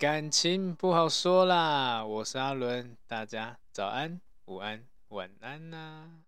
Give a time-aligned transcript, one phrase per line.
[0.00, 6.22] 感情不好说啦，我是阿伦，大家早安、午安、晚安呐、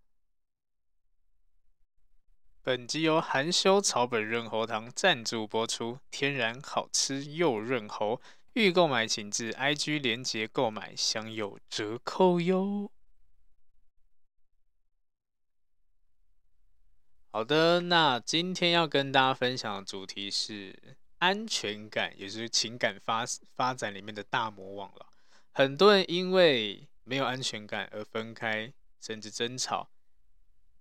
[2.61, 8.21] 本集由含羞草本润喉糖赞助播出，天然好吃又润喉，
[8.53, 12.91] 欲购买请至 IG 连结购买，享有折扣哟。
[17.31, 25.07] 好的，那今天要跟大家分享的主题是安全感，也就是情感发发展里面的大魔王了。
[25.53, 29.89] 很多人因为没有安全感而分开，甚至争吵，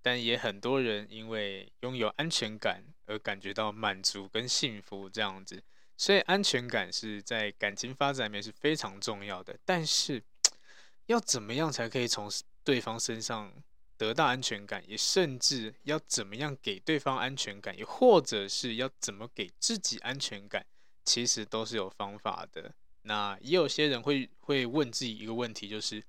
[0.01, 5.61] 但也很多人因为拥有安全感而感觉到满足跟幸福这样子。
[5.95, 9.55] 所以安全感是在感情发展里面是非常重要的。
[9.63, 10.23] 但是
[11.05, 12.27] 要怎么样才可以从
[12.63, 13.53] 对方身上
[14.01, 20.65] 得到安全感，也甚至要怎么样给对方安全感，也或者是要怎么给自己安全感，
[21.05, 22.73] 其实都是有方法的。
[23.03, 26.03] 那也有些人会会问自己一个问题，就是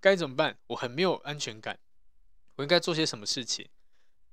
[0.00, 0.56] 该怎么办？
[0.68, 1.78] 我很没有安全感，
[2.54, 3.68] 我应该做些什么事情？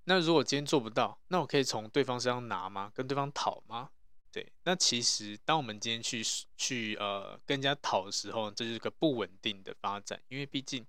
[0.05, 2.89] 那如果今天做不到，那我可以从对方身上拿吗？
[2.95, 3.89] 跟对方讨吗？
[4.31, 6.23] 对，那其实当我们今天去
[6.55, 10.85] 去呃跟人家讨的时候，这就是个不稳定的发展，因为毕竟。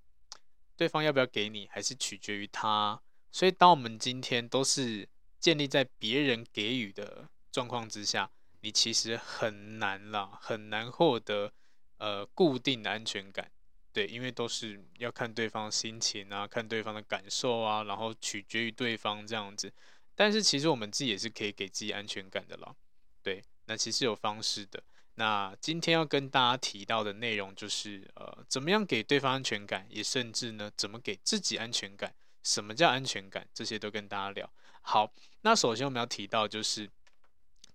[0.77, 3.01] 对方要不要给你，还是取决于他。
[3.31, 5.09] 所以，当我们今天都是
[5.41, 8.31] 建立在别人给予的状况之下，
[8.61, 11.53] 你其实很难啦，很难获得
[11.99, 13.51] 呃固定的安全感。
[13.93, 19.73] 对，因为都是要看对方心情啊，看对方的感受啊，然后取决于对方这样子。
[20.15, 22.75] 但是，其实我们自己也是可以给自己安全感的啦。
[23.23, 24.83] 对，那其实有方式的。
[25.17, 32.13] 那今天要跟大家提到的内容就是，呃，怎么样给对方安全感，也甚至呢，怎么给自己安全感？
[32.43, 33.47] 什么叫安全感？
[33.55, 34.51] 这些都跟大家聊。
[34.83, 36.91] 好，那首先我们要提到就是，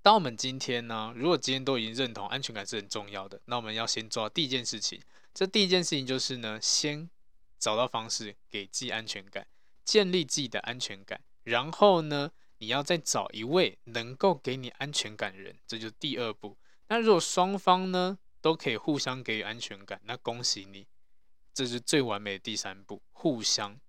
[0.02, 5.02] 当我们今天呢，如果今天都已经认同安全感是很重要的，那我们要先做第一件事情。
[5.34, 7.10] 这第一件事情就是呢，先
[7.58, 9.48] 找到方式给自己安全感，
[9.86, 16.58] 建立自己的安全感，然后呢，你要再找一位能够给你安全感的人，这就是第二步。
[16.90, 20.88] 那如果双方呢都可以互相给予安全感，那恭喜你，
[21.54, 23.80] 这是最完美的第三步，互相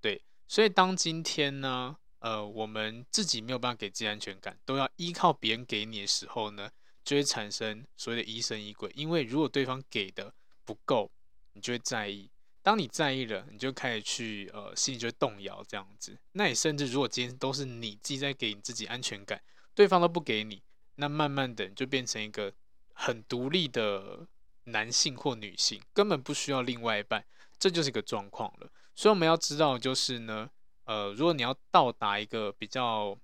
[0.00, 0.22] 对。
[0.46, 6.70] 所以当今天呢，呃，我们自己没有办法给自己安全感，都要依靠别人给你的时候呢，
[7.04, 8.90] 就会产生所谓的疑神疑鬼。
[8.94, 10.32] 因为如果对方给的
[10.64, 11.10] 不够，
[11.54, 12.30] 你就会在意。
[12.62, 16.16] 当你在意了，你就开始去呃，心里就会动摇这样子。
[16.32, 19.42] 那你甚至如果今天都是你自己在给你自己安全感，
[19.74, 20.62] 对方都不给你。
[20.96, 22.52] 那慢慢的就变成一个
[22.92, 24.26] 很独立的
[24.64, 27.24] 男性或女性，根本不需要另外一半，
[27.58, 28.70] 这就是一个状况了。
[28.94, 30.48] 所以我们要知道，就是呢，
[30.84, 33.18] 呃，如果你要到达一个比较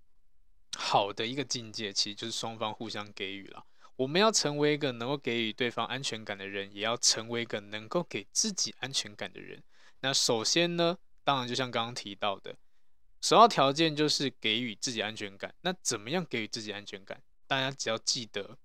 [0.76, 3.64] 好的一个境界，其实就是双方互相给予了。
[3.96, 9.62] 我们要成为一个能够给予对方安全感的人，也要成为一个能够给自己安全感的人。
[10.00, 12.56] 那首先呢，当然就像刚刚提到的，
[13.20, 15.54] 首要条件就是给予自己安全感。
[15.60, 17.22] 那怎么样给予自己安全感？
[17.50, 18.56] 大家只要记得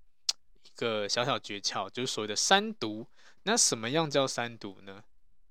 [0.61, 3.07] 一个小小诀窍，就是所谓的三独。
[3.41, 5.03] 那什么样叫三独呢？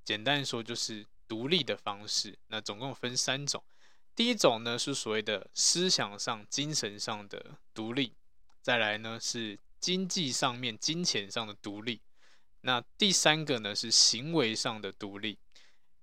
[0.05, 2.39] 简单说就是独立的方式。
[2.47, 3.61] 那总共分三种。
[4.15, 8.13] 第一种呢是所谓的思想上、精神上的独立。
[8.63, 12.01] 再来呢是经济上面、金钱上的独立。
[12.61, 15.37] 那第三个呢是行为上的独立。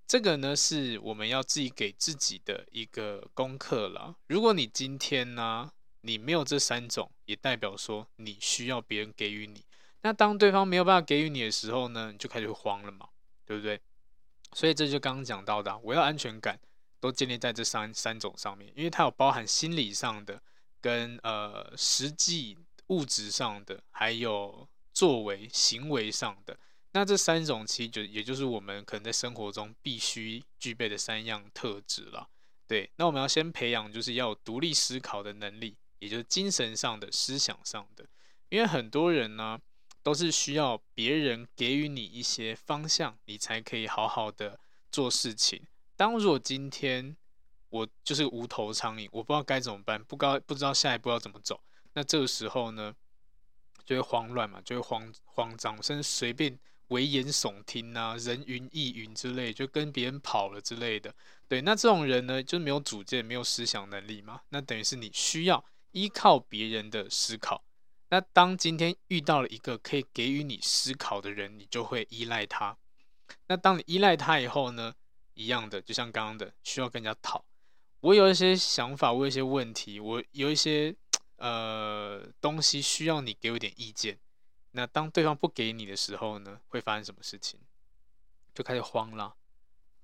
[0.06, 4.18] 这个呢是我们要自己给自己的一个功课了。
[4.28, 5.72] 如果你今天呢，
[6.02, 9.66] 你没有这三种，也代表说你需要别人给予你。
[10.02, 13.08] 那当对方没有办法给予你的时候呢，你就开始慌了嘛，
[13.46, 13.80] 对不对？
[14.54, 16.60] 所以这就刚刚讲到的，我要安全感
[17.00, 20.42] 都建立在这三三种上面，因为它有包含心理上的、
[20.82, 22.58] 跟呃实际
[22.88, 26.58] 物质上的，还有作为行为上的。
[26.94, 32.28] 那这三种其实就也就是我们可能在生活中必须具备的三样特质了。
[32.68, 35.78] 对，那我们要先培养，就是要有独立思考的能力。
[36.02, 38.04] 也就是精神上的、思想上的，
[38.50, 39.60] 因为很多人呢
[40.02, 44.60] 都是需要别人给予你一些方向，你才可以好好的
[44.92, 45.62] 做事情。
[45.96, 47.16] 当如果今天
[47.70, 51.62] 我就是无头苍蝇，我不知道该怎么办，不知道不知道下一步要怎么走，
[51.94, 52.92] 那这个时候呢
[53.86, 61.14] 就会慌乱嘛，就会慌慌张，甚至随便危言耸听啊、人云亦云之类，就跟别人跑了之类的。
[61.48, 65.64] 对，那这种人呢，就是没有主见、没有思想能力嘛，那等于是你需要。
[65.92, 67.64] 依靠别人的思考，
[68.10, 72.78] 那当今天遇到了一个可以给予你思考的人，你就会依赖他。
[73.48, 74.94] 那当你依赖他以后呢，
[75.34, 77.44] 一样的，就像刚刚的，需要跟人家讨。
[78.02, 80.96] 我有一些想法，我有一些问题，我有一些
[81.38, 84.20] 呃东西需要你给我点意见。
[84.72, 87.60] 那当对方不给你的时候呢，会发生什么事情？
[88.54, 89.36] 就开始慌了，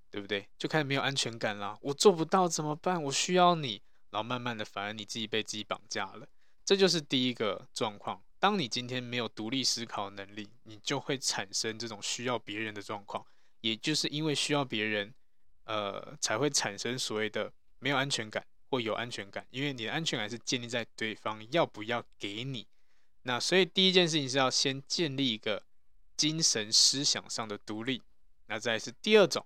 [0.09, 0.47] 对不对？
[0.57, 1.77] 就开始没有安全感了。
[1.81, 3.01] 我做不到怎么办？
[3.03, 6.27] 我需要你，然后慢慢的，反而你自己被自己绑架了。
[6.65, 8.21] 这就是第一个状况。
[8.39, 13.25] 当你今天没有独立思考能力，你就会产生这种需要别人的状况。
[13.61, 15.13] 也就是因为需要别人，
[15.63, 19.45] 呃，才会产生所谓的没有安全感或有安全感。
[19.49, 22.67] 因为你的安全感是建立在对方要不要给你。
[23.23, 25.63] 那所以第一件事情是要先建立一个
[26.15, 28.03] 精神思想上的独立。
[28.45, 29.45] 那再是第二种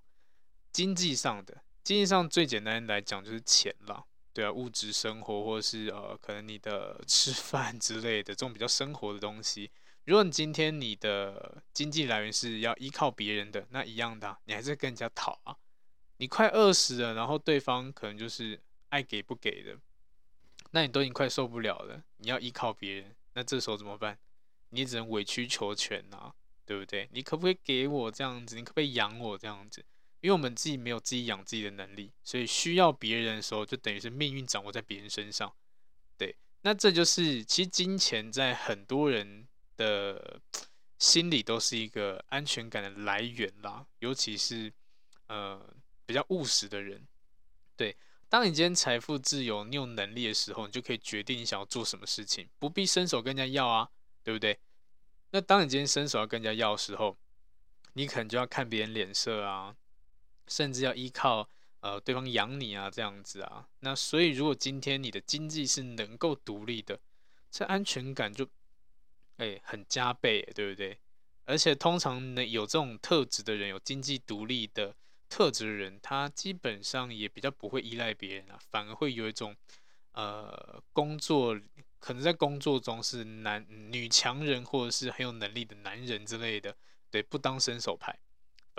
[0.72, 4.06] 经济上的，经济上最简单来讲就是钱了。
[4.34, 9.70] 对啊，物质生活或是呃，可能你的 吃饭之类的这种比较生活的东西。
[10.06, 15.56] 如果你今天你的经济来源是要依靠别人的，那一样的，你还是跟人家讨啊。
[16.18, 19.78] 你快饿死了，然后对方可能就是爱给不给的，
[20.72, 22.04] 那你都已经快受不了了。
[22.18, 24.18] 你要依靠别人，那这时候怎么办？
[24.70, 26.34] 你只能委曲求全啊，
[26.66, 27.10] 对不对？
[27.12, 28.56] 你可不可以给我这样子？
[28.56, 29.84] 你可不可以养我这样子？
[30.22, 35.52] 因为我们自己没有自己养自己的能力，所以需要别人的时候，就等于是命运掌握在别人身上。
[36.18, 40.40] 对，那这就是其实金钱在很多人的
[41.00, 44.72] 心里都是一个安全感的来源啦，尤其是
[45.28, 45.60] 呃
[46.06, 47.08] 比较务实的人。
[47.76, 47.98] 对，
[48.30, 53.90] 当你今天财富自由，你有能力的时候，你就可以决定你想要做什么事情，不必伸手跟人家要啊，
[54.24, 54.60] 对不对？
[55.32, 57.18] 那当你今天伸手要跟人家要的时候，
[57.94, 59.76] 你可能就要看别人脸色啊。
[60.52, 61.48] 甚至要依靠
[61.80, 67.00] 呃对方养你啊，这样子啊，那所以如果今天你的经济是能够独立的，
[67.50, 68.46] 这安全感就
[69.38, 71.00] 哎、很加倍，对不对？
[71.46, 74.96] 而且通常呢有这种特质的人，有经济独立的
[75.28, 79.56] 特质的人，他基本上也比较不会依赖别人啊，反而会有一种
[80.12, 81.60] 呃工作
[82.00, 86.76] 可能在工作中是男女强人或者是很有能力的男人之类的，
[87.10, 88.20] 对，不当伸手牌。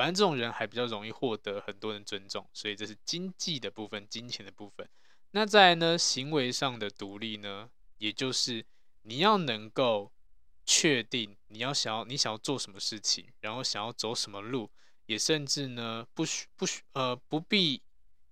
[0.02, 4.88] 反正这种人还比较容易获得很多人尊重，所以这是经济的部分，金钱的部分。
[5.30, 8.66] 那再来呢，行为上的独立呢，也就是
[9.02, 10.10] 你要能够
[10.66, 14.68] 确定你要想要你想要做什么事情，然后想要走什么路，
[15.06, 17.80] 也甚至呢不需不需呃不必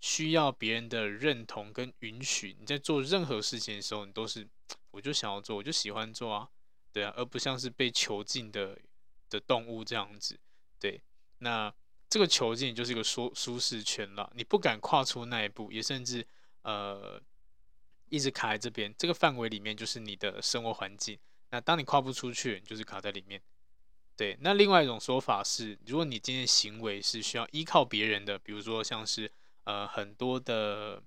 [0.00, 2.56] 需要别人的认同跟允许。
[2.58, 4.44] 你在做任何事情的时候，你都是
[4.90, 6.48] 我就想要做，我就喜欢做啊，
[6.92, 8.76] 对啊，而不像是被囚禁的
[9.28, 10.36] 的动物这样子，
[10.80, 11.00] 对。
[11.40, 11.72] 那
[12.08, 16.26] 这个囚禁就是一个舒舒适圈了，你不敢跨出那一步，也甚至
[16.62, 17.20] 呃
[18.08, 21.18] 一直卡在这边，这个范围里面就是你的生活环境。
[21.50, 23.40] 那当你跨不出去，就是卡在里面。
[24.16, 29.30] 对，那另外一种说法是，如果你今天行为是需要依靠别人的，比如说像是
[29.64, 31.02] 呃很多的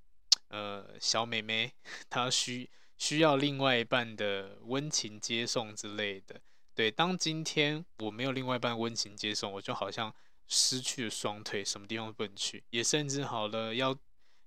[0.48, 1.72] 呃小妹妹，
[2.10, 6.42] 她需需要另外一半的温情接送之类的。
[6.76, 10.14] 对，当今天我没有另外一半温情接送，我就好像
[10.48, 13.96] 失去了双腿，什么地方都不能去，也甚至好了，要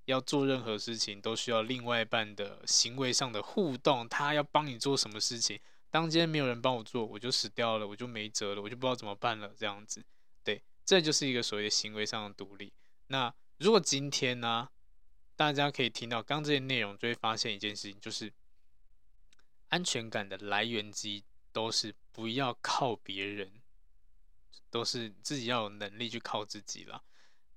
[0.07, 5.61] 要做任何事情都需要另外一半的行为上的互动，他要帮你做什么事情，
[5.91, 10.05] 当今天没有人帮我做，我就死掉了，我就没辙了，我就不知道怎么办了，这样子，
[10.43, 12.73] 对，这就是一个所谓的行为上的独立。
[13.07, 14.69] 那如果今天呢、
[15.37, 18.33] 大家可以听到刚这些内容，就会发现一件事情，就是
[19.69, 21.23] 安全感的来源之一
[21.57, 21.95] 都是。
[22.17, 23.61] 不要靠别人，
[24.71, 27.05] 都是自己要有能力去靠自己了。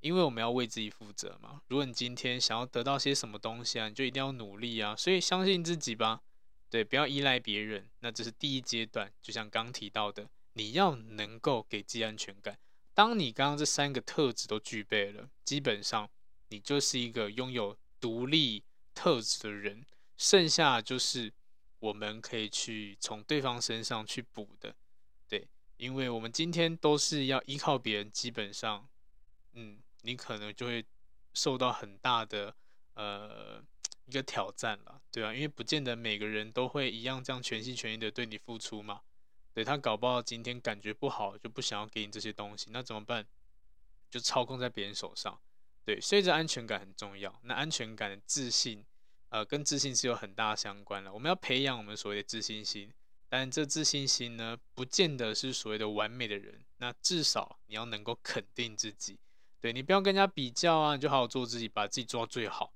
[0.02, 1.62] 因为我们要为自己负责嘛。
[1.70, 4.94] 如果你今天想要得到些什么东西啊，你就一定要努力啊。
[4.98, 6.22] 所以相信自己吧，
[6.70, 7.90] 对，不要依赖别人。
[8.02, 12.60] 那这是第一阶段，就像刚提到的，你要能够给自己安全感。
[12.94, 16.10] 当你刚刚这三个特质都具备了，基本上
[16.50, 19.86] 你就是一个拥有独立特质的人。
[20.18, 21.32] 剩下就是。
[21.80, 24.76] 我们可以去从对方身上去补的，
[25.28, 28.88] 对，因为我们今天都是要依靠别人，基本上，
[29.54, 30.86] 嗯，你可能就会
[31.34, 32.54] 受到很大的
[32.96, 33.64] 呃
[34.06, 39.02] 一个挑战了，对啊，因为不见得每个人都会一样这样全心全意的对你付出嘛，
[39.54, 43.26] 对，他搞不好今天感觉不好就不想要给你这些东西，那怎么办？
[44.10, 45.40] 就操控在别人手上，
[45.86, 48.84] 对，所以这安全感很重要，那安全感的自信。
[49.30, 51.14] 呃，跟自信是有很大相关的。
[51.14, 52.92] 我们要培养我们所谓的自信心，
[53.28, 56.64] 但这自信心呢，不见得是所谓的完美的人。
[56.78, 59.20] 那至少你要能够肯定自己，
[59.60, 62.74] 对，你不要跟人家比较啊，你就好好做自己，把自己做到最好。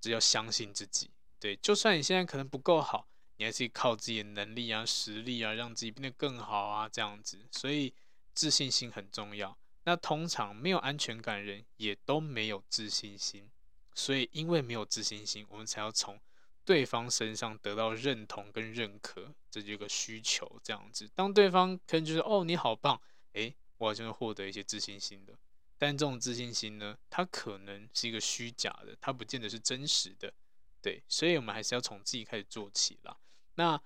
[0.00, 1.10] 只要相信自己，
[1.40, 7.38] 对，就算你现在可能不够好，你还是靠自己的能力啊、实力啊，让自己变得更好啊，这样子。
[7.50, 7.92] 所以
[8.34, 9.56] 自信心很重要。
[9.84, 13.50] 那通常没有安全感的人，也都没有自信心。
[13.94, 16.20] 所以，因为没有自信心，我们才要从
[16.64, 21.08] 对方身上得到认同跟认可，这就一个需求这样子。
[21.14, 23.00] 当对方可能就是哦，你好棒，
[23.34, 25.34] 诶，我好像会获得一些自信心的。
[25.76, 30.32] 但这种自信心呢，它可能是一个虚假的，它不见得是真实的。
[30.80, 33.16] 对，所以我们还是要从自己开始做起啦。
[33.56, 33.80] 那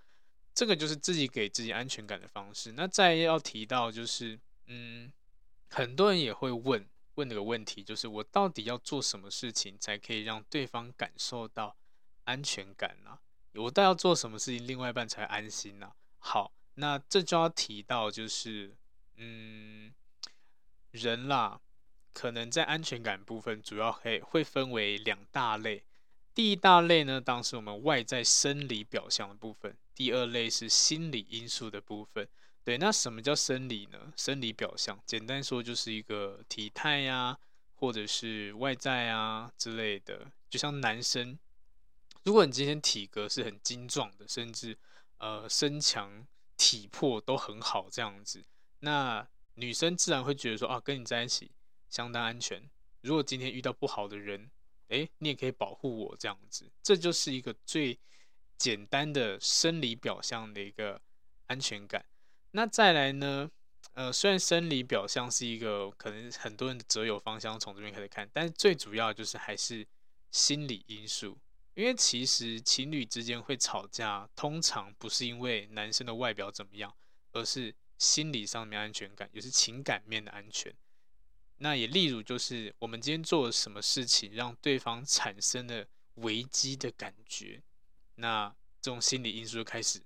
[0.54, 2.72] 这个就是自己给自己安全感的方式。
[2.72, 5.12] 那再要提到就是，嗯，
[5.70, 6.86] 很多人也会问
[7.18, 11.76] 问那个问题，就是我到底要做什么事情才可以让对方感受到
[12.22, 13.18] 安全感呢？
[13.54, 15.92] 我到底要做什么事情，另外一半才安心呢？
[16.20, 18.76] 好，那这就要提到就是，
[19.16, 19.92] 嗯，
[20.92, 21.60] 人啦。
[22.12, 25.84] 可能在安全感部分，主要会会分为两大类。
[26.34, 32.28] 第一大类呢，当时我们外在生理表象的部分；第二类是心理因素的部分。
[32.68, 34.12] 对，那什么叫生理呢？
[34.14, 37.38] 生理表象，简单说就是一个体态呀、
[37.76, 40.30] 或者是外在啊之类的。
[40.50, 41.38] 就像男生，
[42.24, 44.76] 如果你今天体格是很精壮的，甚至
[45.16, 46.26] 呃身强
[46.58, 48.44] 体魄都很好这样子，
[48.80, 51.50] 那女生自然会觉得说啊，跟你在一起。
[51.88, 52.62] 相当安全。
[53.00, 54.50] 如果今天遇到不好的人，
[54.88, 57.98] 诶，你也可以保护我这样子，这就是一个最
[58.58, 61.00] 简单的生理表象的一个
[61.46, 62.04] 安全感。
[62.58, 63.48] 那再来呢？
[63.92, 69.86] 呃，虽然生理表象是一个可能很多人的择友方向从这边开始看，但是最主要就是还是
[70.32, 71.38] 心理因素。
[71.74, 76.92] 因为其实情侣之间会吵架，通常不是因为男生的外表怎么样，
[77.30, 80.74] 而是心理上面安全感，也是情感面的安全。
[81.58, 87.62] 那也例如，就是我们今天做了什么事情，让对方产生了危机的感觉，
[88.16, 90.02] 那这种心理因素就开始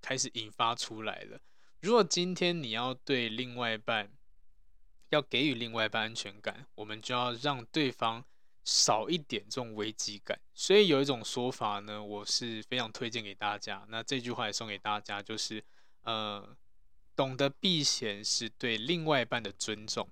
[0.00, 1.38] 开始引发出来了。
[1.80, 4.10] 如果今天你要对另外一半，
[5.08, 8.24] 要给予另外一半安全感，我们就要让对方
[8.64, 10.38] 少一点这种危机感。
[10.54, 13.86] 所以有一种说法呢，我是非常推荐给大家。
[13.88, 15.64] 那这句话也送给大家，就是
[16.02, 16.54] 呃，
[17.16, 20.06] 懂得避嫌是对另外一半的尊重。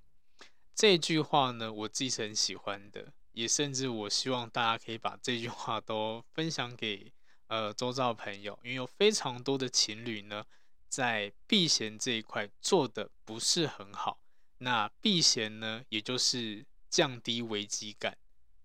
[0.74, 7.12] 这句话呢，我自己是很喜欢的，也甚至我希望大家可以把这句话都分享给
[7.48, 10.44] 呃周遭朋友，因为有非常多的情侣呢，
[10.88, 14.18] 在避嫌这一块做的不是很好。
[14.58, 18.16] 那避嫌呢，也就是降低危机感。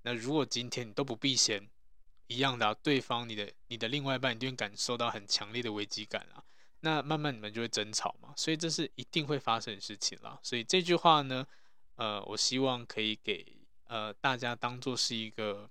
[0.04, 1.70] 那如果今天你都不避嫌，
[2.28, 6.44] 一样的啊，对方你的你的另外一半一定会感受到很强烈的危机感啊。
[6.80, 10.40] 那慢慢你们就会争吵嘛，所以这是一定会发生的事情啦。
[10.42, 11.46] 所以这句话呢。
[11.96, 13.46] 呃，我希望可以给
[13.86, 15.70] 呃大家当做是一个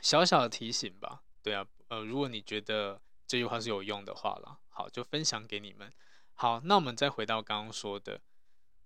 [0.00, 1.20] 小小的提醒吧。
[1.42, 5.90] 对啊，呃，如果你觉得这句话是有用的话啦，好，就分享给你们。
[6.34, 8.20] 好，那我们再回到刚刚说的，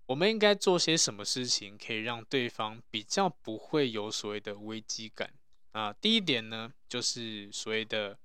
[0.05, 5.33] 我们应该做些什么事情可以让对方比较不会有所谓的危机感
[5.73, 5.91] 啊？
[5.91, 8.17] 第一点呢，就是所谓的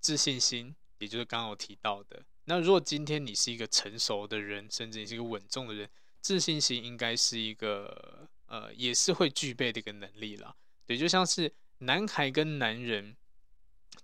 [0.00, 2.22] 自信心，也就是刚刚我提到的。
[2.44, 5.88] 那如果今天你是一个成熟的人，甚至你是一个稳重的人。
[6.20, 10.54] 自信心应该是一个呃，也是会具备的一个能力啦。
[10.84, 13.16] 对，就像是男孩跟男人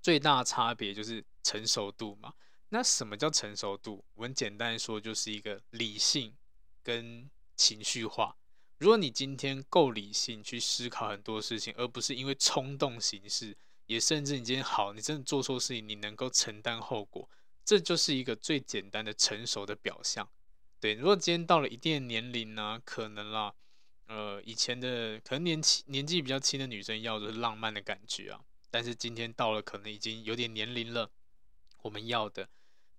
[0.00, 2.32] 最大的差别就是成熟度嘛。
[2.72, 4.04] 那什么叫成熟度？
[4.14, 6.36] 我们简单说就是一个理性
[6.82, 8.36] 跟情绪化。
[8.78, 17.28] 如果你今天够理性去思考很多事情，而不是因为冲动行事，也甚至你今天好，你真的做错事情，你能够承担后果，
[17.64, 20.26] 这就是一个最简单的成熟的表象。
[20.78, 23.52] 对，如果今天到了一定的年龄呢、可能啦，
[24.06, 31.10] 呃，以前的可能年轻年纪比较轻的女生要的是浪漫的感觉啊，但是今天到了可能已经有点年龄了，
[31.82, 32.48] 我们要的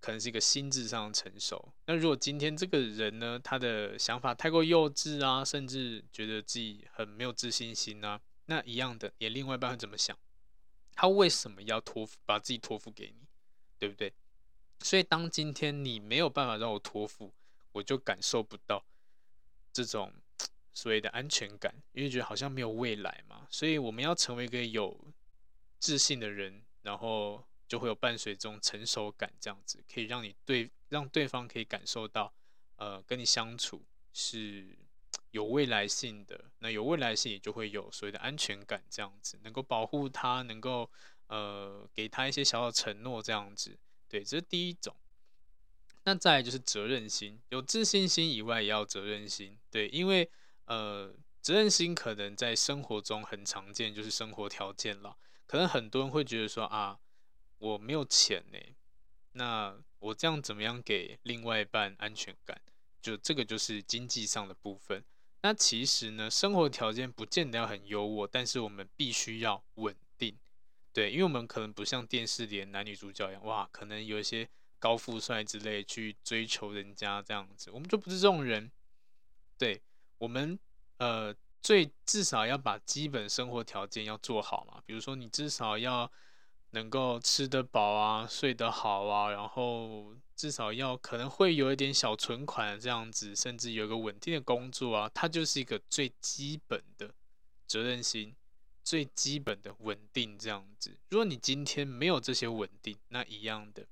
[0.02, 1.74] 可能是一个心智上的成熟。
[1.86, 10.18] 那如果今天这个人呢，他的想法太过幼稚啊，甚至觉得自己很没有自信心啊，那一样的，你另外一半会怎么想？
[10.94, 13.28] 他为什么要托付把自己托付给你，
[13.80, 14.12] 对不对？
[14.80, 17.32] 所以当今天你没有办法让我托付。
[17.74, 18.84] 我就感受不到
[19.72, 20.12] 这种
[20.74, 23.48] 所谓的安全感，因为觉得好像没有未来嘛。
[23.50, 25.00] 所以我们要成为一个有
[25.80, 27.42] 自信的人，然后
[27.72, 32.34] 就会有伴随这种成熟感，这样子可以让你对让对方可以感受到，
[32.76, 34.78] 呃，跟你相处是
[35.30, 36.52] 有未来性的。
[36.60, 40.92] 那有未来性，也就会有所谓的安全感，这样子能够保护他，能够
[41.28, 43.80] 呃给他一些小小承诺，这样子。
[44.10, 44.94] 对，这是第一种。
[46.04, 50.30] 那再来就是责任心，有自信心以外也要责任心，对，因为
[50.66, 55.16] 呃，责任心可能在生活中很常见，就是生活条件了。
[55.48, 57.00] 可能很多人会觉得说啊，
[57.62, 58.58] 我没有钱呢，
[59.34, 62.60] 那我这样怎么样给另外一半安全感？
[63.00, 65.04] 就这个就是经济上的部分。
[65.44, 70.36] 那其实呢，生活条件不见得要很优渥，但是我们必须要稳定。
[70.92, 74.50] 对，因为我们可能不像电视里的男女主角一样，哇，可能有一些
[74.80, 78.72] 高富帅之类去追求人家这样子，我们就不是这种人。
[79.58, 79.80] 对，
[80.18, 80.60] 我们
[80.98, 86.12] 呃，最至少要把基本生活条件要做好嘛，比如说你至少要
[86.72, 97.14] 能够吃得饱啊，睡得好啊，然后至少要可能会有一点小存款这样子，甚至有一个稳定的工作啊，它就是一个最基本的
[97.68, 98.36] 责任心。
[98.84, 103.86] 最基本的稳定这样子，如果你今天没有这些稳定，那一样的，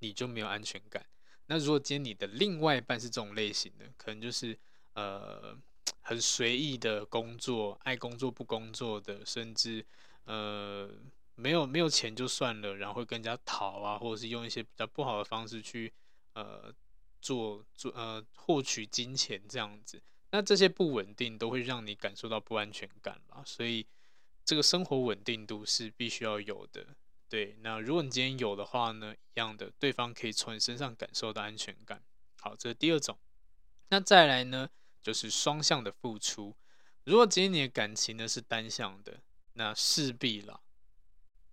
[0.00, 1.06] 你就没有安全感。
[1.46, 4.58] 那如果今天你的另外一半是这种类型的，可能就是
[4.94, 5.56] 呃
[6.00, 9.86] 很随意的工作，爱工作不工作的，甚至
[10.24, 10.90] 呃
[11.34, 15.92] 没有没有钱就算了，然后会跟人家讨啊，或者是用一些比较不好的方式去
[16.34, 16.72] 呃
[17.20, 20.00] 做做呃获取金钱这样子。
[20.30, 23.86] 那这些不稳定都会让你感受到不安全感嘛，所以
[24.44, 26.86] 这个生活稳定度是必须要有的。
[27.28, 32.02] 对，那如果你今天有的话呢，一样的，对方可以从你身上感受到安全感。
[32.40, 33.16] 好，这是第二种。
[33.88, 34.68] 那再来呢，
[35.02, 36.54] 就是双向的付出。
[37.04, 39.20] 如果今天你的感情呢是单向的，
[39.54, 40.60] 那势必啦，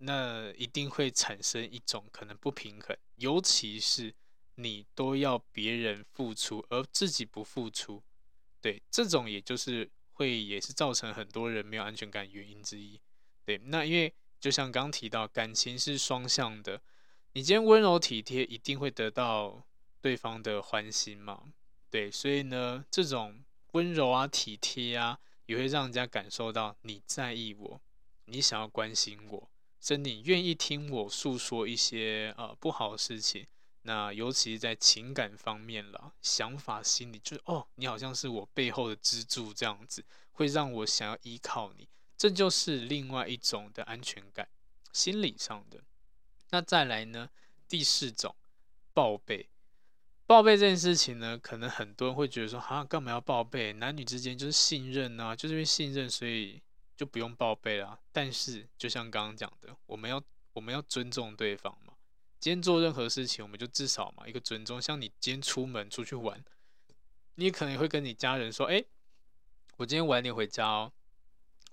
[0.04, 4.14] 那一定会产生一种可能不平衡，尤其是
[4.56, 8.02] 你都要别人付出，而自己不付出。
[8.60, 13.00] 对，这种也就是会也是造成很多人没有安全感原因之一。
[13.46, 16.82] 对，那因为就像刚提到，感情是双向的，
[17.34, 19.66] 你今天温柔体贴，一定会得到
[20.02, 21.54] 对方的欢心嘛。
[21.90, 23.44] 对，所以呢，这种
[23.74, 27.82] 温柔啊、体贴啊，也会让人家感受到你在意我，
[28.26, 29.50] 你想要关心我，
[29.82, 33.46] 甚至你愿意听我诉说一些呃不好的事情。
[33.84, 44.48] 那尤其是在情感方面了，想法、心里就是哦，你好像是我背后的支柱这样子，会让我想要依靠你，这就是另外一种的安全感，
[44.94, 45.82] 心理上的。
[46.52, 47.32] 那再来呢，
[47.68, 48.36] 第四种，
[48.94, 49.50] 报备。
[50.28, 53.74] 报备这件事情呢，可能很多人会觉得说，啊，干嘛要报备？
[53.74, 56.62] 男女之间就是信任啊，就是因为信任，所以
[57.02, 57.98] 就不用报备啦。
[58.12, 60.22] 但是，就像刚刚讲的，我们要
[60.54, 61.96] 我们要尊重对方嘛。
[62.40, 64.80] 今天做任何事情，我们就至少嘛一个尊重。
[64.80, 66.46] 像你今天出门出去玩，
[67.36, 68.86] 你可能会跟你家人说：“哎，
[69.78, 70.94] 我今天晚点回家哦，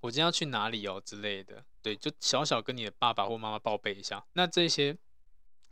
[0.01, 4.25] 我今天要去哪里哦之类的。”对，就小小跟你的爸爸或妈妈报备一下。
[4.33, 4.97] 那这些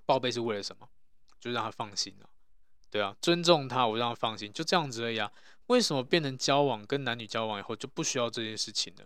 [0.05, 0.87] 报备是为了什么？
[1.41, 2.29] 就让他放心啊。
[2.91, 5.33] 对啊，尊重他，我让他放心，就这样子而已啊。
[5.69, 9.05] 为什么变成交往跟男女交往以后就不需要这件事情呢？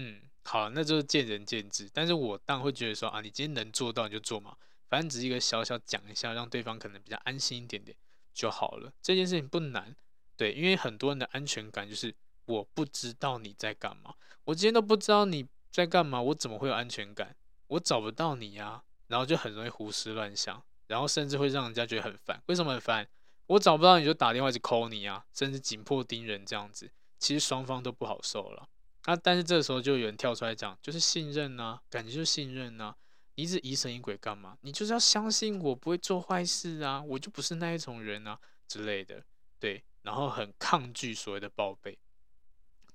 [0.00, 1.90] 嗯，好，那就是见仁见智。
[1.92, 4.56] 但是我当然会觉得说啊，你今天能做到你就做嘛。
[4.88, 7.96] 反正只是一个小小讲一下，让对方可能比较安心一点点
[8.32, 8.92] 就好了。
[9.02, 9.96] 这件事情不难，
[10.36, 17.34] 对，因为很多人的安全感就是我不知道你在干嘛，我今天都不知道你在干嘛，我怎么会有安全感？
[17.66, 22.40] 我找不到你呀，然后就很容易胡思乱想，然后甚至会让人家觉得很烦。
[22.46, 23.06] 为什么很烦？
[23.48, 28.68] 我找不到你就打电话去 call 你啊，甚至紧迫盯人这样子，其实双方都不好受了。
[29.08, 32.94] 啊，但是这时候就有人跳出来讲，就是信任啊，感觉就信任啊。
[33.36, 34.58] 你一直疑神疑鬼干嘛？
[34.60, 39.24] 你就是要相信我不会做坏事啊，我就不是那一种人啊之类的，
[39.58, 41.98] 对，然后很抗拒所谓的报备，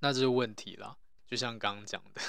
[0.01, 0.95] 那这是问题啦。
[1.25, 2.21] 就像刚刚讲的，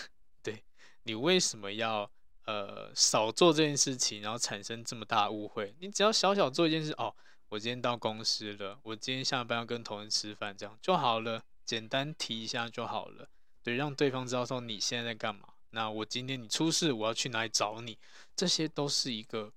[0.43, 0.65] 对，
[1.03, 2.11] 你为什么要
[2.47, 5.77] 呃少做这件事情，然后产生这么大误会？
[5.79, 7.15] 你只要小小做一件事哦，
[7.51, 13.29] 我今天到公司了，我今天下班要跟同事吃饭，这样就好了，简单提一下就好了，
[13.65, 15.49] 对，让对方知道说你现在在干嘛。
[15.71, 17.99] 那我今天你出事，我要去哪里找你？
[18.37, 19.53] 这些都是一个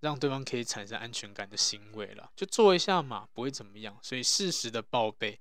[0.00, 3.96] 让对方可以产生安全感的行为了，就做一下嘛，不会怎么样。
[4.02, 5.38] 所以适时的报备，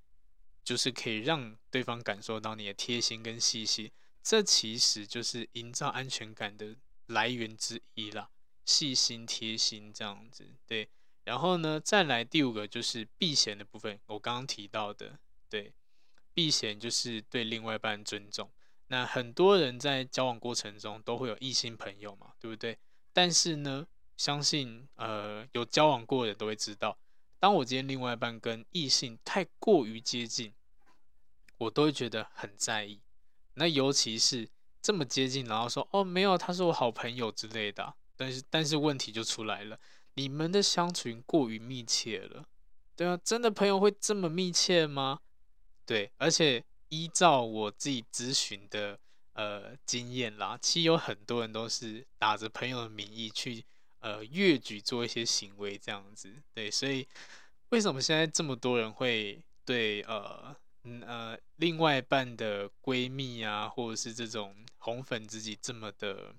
[0.63, 3.89] 就是可以让对方感受到你的贴心跟细心，
[4.21, 6.75] 这其实就是营造安全感的
[7.07, 8.29] 来源之一啦。
[8.65, 10.89] 细心贴心这样子，对。
[11.23, 15.17] 然后呢，再来第五个就是避嫌的部分，我刚刚提到的，
[15.49, 15.73] 对，
[16.33, 18.49] 避嫌就是对另外一半尊重。
[18.87, 22.77] 那很多人在交往过程中都会有异性朋友嘛，对不对？
[23.11, 26.97] 但是呢，相信呃有交往过的人都会知道，
[27.39, 30.53] 当我今天另外一半跟异性太过于接近，
[31.57, 33.01] 我都会觉得很在意。
[33.55, 34.49] 那尤其是
[34.81, 37.93] 这么接近，然后说哦没有，他是我好朋友之类的。
[38.15, 39.79] 但是但是问题就出来了，
[40.13, 42.45] 你们的相处过于密切了，
[42.95, 45.19] 对啊，真的朋友会这么密切吗？
[45.85, 46.63] 对，而且。
[46.89, 48.99] 依照我自己咨询的
[49.33, 53.65] 呃经验啦，其实有很多人都是打着朋友的名义去
[53.97, 57.07] 呃越举做一些行为这样子，对，所以
[57.69, 66.35] 为什么现在这么多人会对呃嗯呃，另外一半的闺蜜啊，或者是这种红粉知己这么的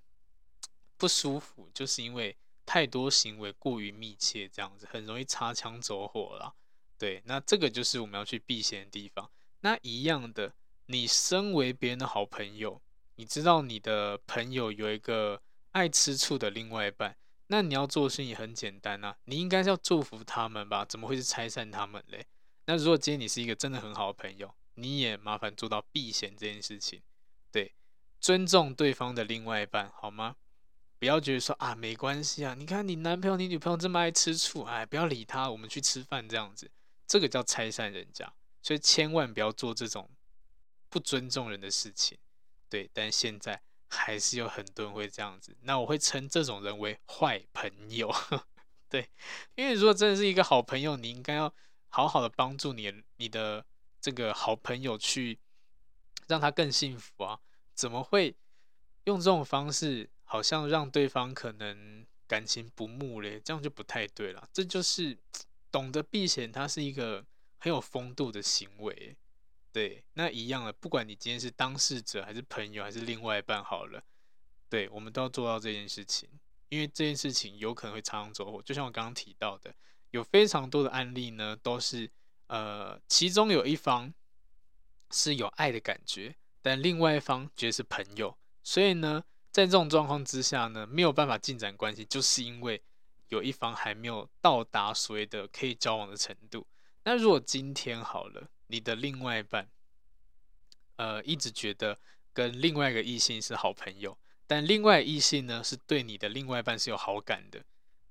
[0.97, 6.55] 不舒服，就是因为太多行为过于密切，这样子很容易擦枪走火啦。
[6.97, 9.29] 对，那这个就是我们要去避嫌的地方。
[9.65, 10.53] 那一样的，
[10.87, 12.83] 你身为别人的好朋友，
[13.15, 15.41] 你知道你的朋友有一个
[15.73, 17.17] 爱吃醋的另外一半。
[17.47, 20.85] 那你要做的事情很简单啊，你应该是要祝福他们吧？
[20.85, 22.27] 怎么会是拆散他们嘞？
[22.67, 27.01] 那如果今天你是一个真的很好的朋友，你也麻烦做到避嫌这件事情，
[27.51, 27.75] 对，
[28.21, 30.37] 尊重对方的另外一半，好吗？
[30.99, 36.71] 不要觉得说啊，没关系啊，你看你男朋友、你女朋友这么爱吃醋，哎，不要理他，我们去吃饭这样子，
[37.07, 38.31] 这个叫拆散人家，
[38.65, 40.11] 所以千万不要做这种
[40.89, 42.19] 不尊重人的事情，
[42.69, 42.91] 对。
[42.93, 43.63] 但现在。
[43.97, 48.13] 还是有很多人会这样子，那我会称这种人为坏朋友，
[48.91, 49.09] 对，
[49.55, 51.55] 因为如果真的是一个好朋友，你应该要
[51.91, 53.65] 好好的帮助你你的
[54.01, 55.39] 这个好朋友去
[56.27, 57.39] 让他更幸福啊，
[57.73, 58.35] 怎么会
[59.05, 63.39] 用这种方式，好像让对方可能感情不睦嘞？
[63.39, 65.17] 这样就不太对了，这就是
[65.71, 67.25] 懂得避嫌，他是一个
[67.65, 69.17] 很有风度的行为。
[69.73, 74.05] 对，那一样的，不管你今天是当事者还是朋友还是另外一半，好了，
[74.69, 76.29] 对，我们都要做到这件事情，
[76.69, 78.61] 因为这件事情有可能会擦枪走火。
[78.61, 79.75] 就像我刚刚提到的，
[80.11, 82.11] 有非常多的案例呢，都是
[82.49, 84.13] 呃，其中有一方
[85.11, 92.83] 是有爱的感觉，但另外一方觉得是朋友，所以呢，在这种状况之下呢，没有办法进展关系，就是因为
[93.31, 96.67] 有一方还没有到达所谓的可以交往的程度。
[97.05, 98.51] 那如果今天好了。
[98.67, 99.69] 你的另外一半，
[100.97, 101.99] 呃，一直觉得
[102.33, 107.63] 跟另外一个异性是好朋友，但另外异性呢是对你的另外一半是有好感的，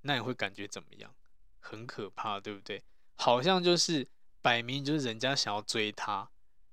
[0.01, 1.13] 那你会感觉怎么样？
[1.59, 2.83] 很可怕，对不对？
[3.15, 4.07] 好像就是
[4.43, 6.29] 摆明就是人家想要追他，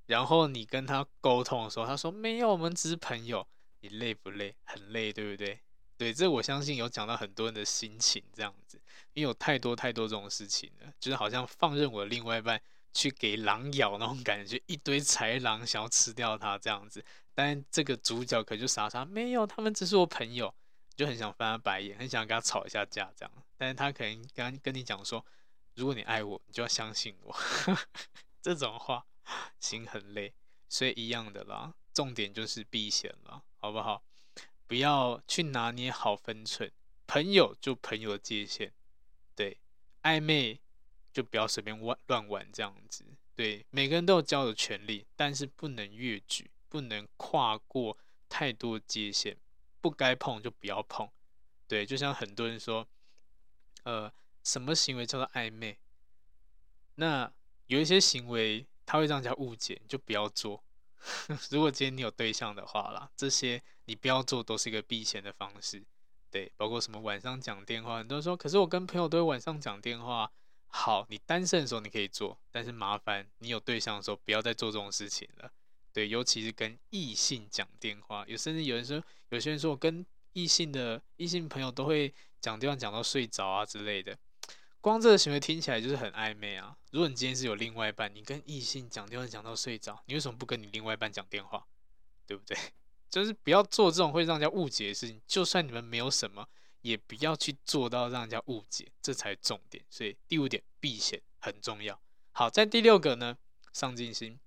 [0.06, 3.48] 然后你跟他沟通的时候，他说没有，我们只是朋友。
[3.80, 4.54] 你累不累？
[4.64, 5.60] 很累，对不对？
[6.00, 8.80] 对，这我相信有讲到很多人的心情这样子，
[9.12, 12.58] 因为有太多太多这种事情了，就是好像放任我的另外一半。
[12.92, 20.52] 去给狼咬那种感觉，一堆豺狼想要吃掉他这样子，但这个主角可就傻傻没有，他们只是我朋友，
[20.96, 23.32] 就很想翻他白眼，很想跟他吵一下架这样。
[23.56, 25.24] 但是他可能刚跟你讲说，
[25.76, 27.32] 如果你爱我，你就要相信我，
[28.42, 29.06] 这种话
[29.60, 30.34] 心很累，
[30.68, 34.02] 所以一样的啦，重点就是避嫌了，好不好？
[34.70, 36.70] 不要去拿捏好分寸，
[37.08, 38.70] 朋友就朋友的界限，
[39.34, 39.58] 对，
[40.02, 40.60] 暧昧。
[41.12, 43.04] 就不要随便玩乱玩这样子，
[43.34, 49.36] 对，每个人都有交友权利，但是不能越矩，不能跨过太多界限，
[49.80, 51.10] 不该碰就不要碰，
[51.66, 52.86] 对，就像很多人说，
[53.82, 54.12] 呃，
[54.44, 55.80] 什么行为叫做暧昧？
[56.94, 57.32] 那
[57.66, 60.62] 有一些行为他会让人家误解，就不要做。
[61.50, 65.82] 如果今天你有对象的话啦，这些你不要做，都是一个避嫌的方式，
[66.30, 70.30] 对，包括什么晚上讲电话，很多人说，可是我跟朋友都会晚上讲电话。
[70.72, 75.50] 好，你单身的时候你可以做，但是麻烦你有对象的时候不要再做这种事情了。
[75.92, 84.16] 对，尤其是跟异性讲电话，有甚至有人说，有些人说我跟异性的异性朋友都会讲电话讲到睡着啊之类的。
[84.80, 86.76] 光这个行为听起来就是很暧昧啊。
[86.90, 91.66] 如果你今天是有另外一半，你跟异性讲电话讲到睡着，你为什么不跟你另外一半讲电话？
[92.26, 92.56] 对不对？
[93.10, 95.20] 就是不要做这种会让人家误解的事情。
[95.26, 96.48] 就算你们没有什么。
[96.82, 99.84] 也不要去做到让人家误解，这才重点。
[99.90, 102.00] 所以第五点避险很重要。
[102.32, 103.36] 好，在第六个呢，
[103.70, 104.40] 上进心。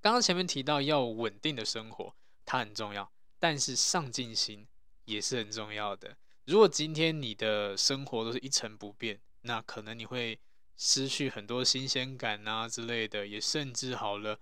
[0.00, 4.68] 刚刚前面提到要稳定的生活，它很重要，但是上进心
[5.06, 6.16] 也是很重要的。
[6.44, 10.38] 如果今天你的生活都是一成不变，那可能你会
[10.76, 14.38] 失去很多新鲜感啊之类的，也甚至好了，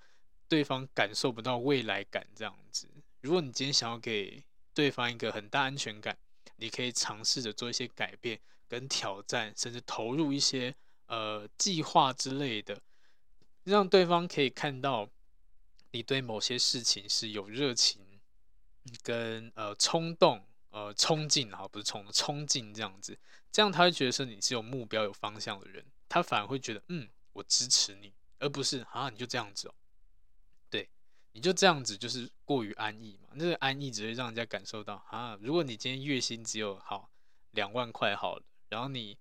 [0.48, 2.88] 对方感受不到未来感这样子。
[3.20, 4.42] 如果你今天想要给
[4.74, 6.16] 对方一个很大安全感，
[6.56, 10.74] 你可以尝试着做一些改变跟挑战，甚至投入一些
[11.06, 12.80] 呃计划之类的，
[13.62, 15.08] 让对方可以看到
[15.92, 18.00] 你对某些事情是有热情
[19.02, 23.16] 跟呃冲动呃冲劲，好，不是冲冲劲这样子，
[23.52, 29.74] 这样他会觉得说你是有目标有方向的人，他反而会觉得嗯，我支持你，而不是啊你就这样子哦。
[30.68, 30.88] 对
[31.30, 33.28] 你就这样子，就是过于安逸嘛？
[33.34, 35.38] 那个安逸只会让人家感受到啊。
[35.40, 37.08] 如果你今天月薪只有好
[37.52, 39.16] 两万块好了，然后你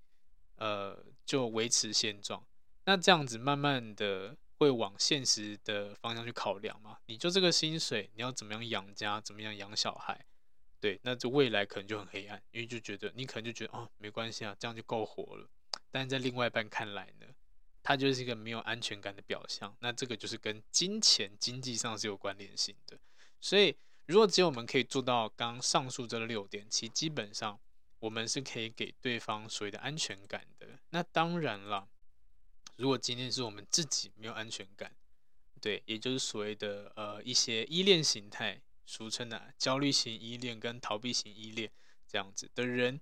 [0.56, 2.44] 呃就维持现状，
[2.86, 6.98] 那这样子慢慢的会往现实的方向去考量嘛？
[7.06, 10.26] 你就这个薪水，你要怎么样养家，怎么样养小孩？
[10.84, 15.50] 对，那这未来可能就很黑暗，因为就觉得你可能就觉得哦，没关系啊，这样就够活了。
[15.89, 17.28] 但在另外一半看来呢，
[17.82, 19.74] 它就是一个没有安全感的表象。
[19.80, 23.00] 那这个就是跟金钱、经济上是有关联性的。
[23.39, 23.74] 所以，
[24.08, 27.58] 如果只有我们可以做到刚上述这六点，其基本上
[28.00, 30.67] 我们是可以给对方所谓的安全感的。
[30.89, 31.88] 那当然了，
[32.76, 34.93] 如果今天是我们自己没有安全感，
[35.62, 41.72] 对，也就是所谓的呃一些依恋形态，俗称的焦虑型依恋跟逃避型依恋
[42.08, 43.00] 这样子的人。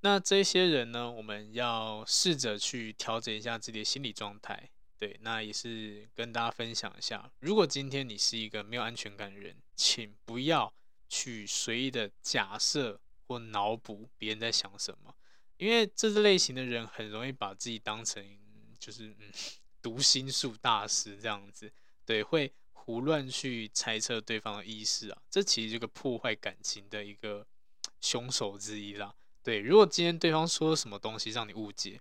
[0.00, 4.70] 那这些人呢，我们要试着去调整一下自己的心理状态。
[4.96, 10.74] 对，那也是跟大家分享一下，如果今天你是一个没有安全感的人，请不要
[11.08, 15.14] 去随意的假设或脑补别人在想什么，
[15.56, 18.24] 因为这类型的人很容易把自己当成
[18.78, 19.32] 就是嗯
[19.80, 21.72] 读心术大师这样子，
[22.04, 22.52] 对，会
[22.88, 27.46] 胡乱去猜测对方的意思啊，这其实是个破坏感情的一个
[28.00, 29.14] 凶手之一啦。
[29.42, 32.00] 对，如果今天对方说什么东西让你误解，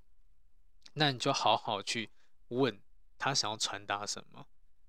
[0.93, 2.09] 那你就好好去
[2.47, 2.79] 问
[3.17, 4.47] 他想要传达什么。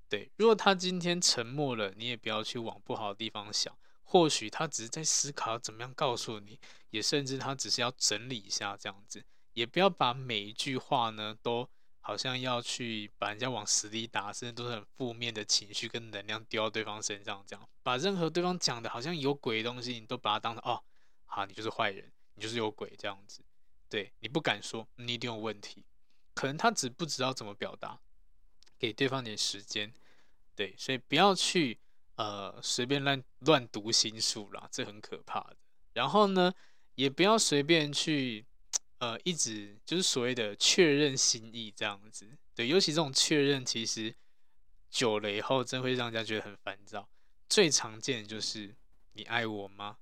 [0.08, 11.68] 对，如果他今天沉默了，你也不要去往不好的地方想，或许他只是在思考怎么样告诉你，也甚至他只是要整理一下这样子，也不要把每一句话呢都
[12.08, 20.82] 好像要去把人家往死里打，甚至都是很负面的情绪跟能量丢到对方身上，这样把任何对方讲的好像有鬼的东西，你都把它当成哦，
[21.26, 22.10] 好，你就是坏人。
[22.34, 23.42] 你就是有鬼这样子，
[23.90, 25.84] 对，你不敢说，你一定有问题。
[26.32, 28.00] 可能他只不知道怎么表达，
[28.78, 29.92] 给对方点时间，
[30.54, 31.78] 对，所以不要去
[32.14, 35.56] 呃随便乱乱读心术啦，这很可怕的。
[35.92, 36.54] 然后呢，
[36.94, 38.46] 也不要随便去
[38.98, 44.14] 呃一直就是所谓的确认心意这样子，对，尤其这种确认其实
[44.90, 47.08] 久了以后，真会让人家觉得很烦躁。
[47.48, 48.74] 最常见的就是
[49.12, 49.98] 你爱我吗？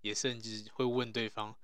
[0.00, 1.54] 也甚至会问对方。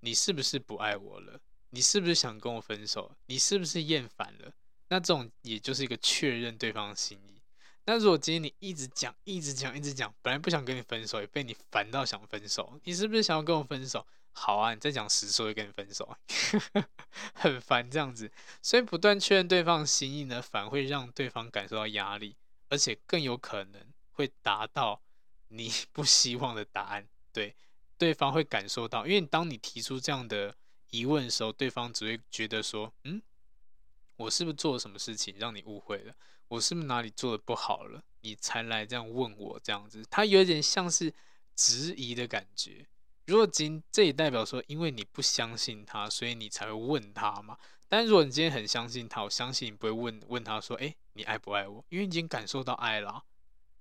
[0.00, 1.40] 你是不是不爱我了？
[1.70, 3.14] 你是不是想跟我分手？
[3.26, 4.52] 你是不是厌烦了？
[4.88, 7.40] 那这种也就是一个确认对方的心意。
[7.84, 14.06] 那如果今天你一直讲、一直讲、一直讲，本来不想跟你分手，也被你烦到想分手，你是不是想要跟我分手？
[14.32, 16.16] 好啊，你再讲十次，我就跟你分手，
[17.34, 18.30] 很烦这样子。
[18.60, 22.36] 所以不断确认对方心意呢，反而会让对方感受到压力，
[22.68, 23.80] 而且更有可能
[24.12, 25.02] 会达到
[25.48, 27.08] 你 不希望的答案。
[27.32, 27.54] 对。
[27.98, 30.56] 对方会感受到，因为当你提出这样的
[30.90, 33.22] 疑问的时候，对方只会觉得说：“嗯，
[34.16, 36.12] 我是不是做了什么事情让你误会了？
[36.48, 38.02] 我是不是哪里做的不好了？
[38.22, 41.14] 你才来这样问我这样子？”他有点像是
[41.54, 42.88] 质疑的感觉。
[43.26, 47.56] 如果今这也代表说，因为你不相信他，所以你才会问他嘛。
[47.88, 53.24] 但如果你今天很相信他，我相信你不会问问他说：“诶，你爱不爱我？”因为你已经感受到爱了，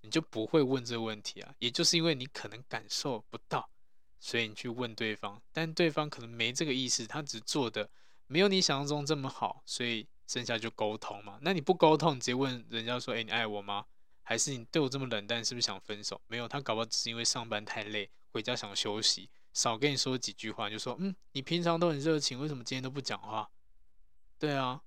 [0.01, 1.54] 你就不会问这个问题啊。
[1.60, 3.69] 也就是因为你可能感受不到。
[4.19, 7.89] 所以你去问对方，但对方可能没这个意思，他只做的
[8.27, 11.39] 没有你想象中这么好，所以剩下就沟通嘛。
[11.41, 13.86] 那你不沟通，你直接问人家说：“诶，你爱我吗？
[14.21, 23.50] 还是你对我这么冷淡，是不是想分手？”没有，他搞不好只是因为上班太累，回家想休息，少跟你说几句话，就说：“嗯，你平常都很热情，为什么今天都不讲话？”
[24.39, 24.82] 对啊，